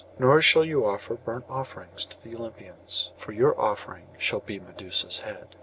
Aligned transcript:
Nor 0.17 0.41
shall 0.41 0.65
you 0.65 0.83
offer 0.83 1.13
burnt 1.13 1.45
offerings 1.47 2.05
to 2.05 2.19
the 2.23 2.35
Olympians; 2.35 3.11
for 3.17 3.33
your 3.33 3.61
offering 3.61 4.07
shall 4.17 4.39
be 4.39 4.59
Medusa's 4.59 5.19
head. 5.19 5.55